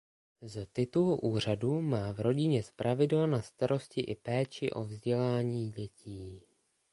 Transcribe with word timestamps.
Z 0.41 0.65
titulu 0.73 1.15
úřadu 1.17 1.81
má 1.81 2.11
v 2.13 2.19
rodině 2.19 2.63
zpravidla 2.63 3.27
na 3.27 3.41
starosti 3.41 4.01
i 4.01 4.15
péči 4.15 4.71
o 4.71 4.83
vzdělání 4.83 5.71
dětí. 5.71 6.41